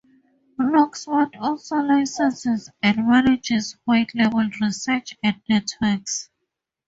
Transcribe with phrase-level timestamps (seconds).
[0.59, 6.31] LookSmart also licenses and manages 'white label' search ad networks.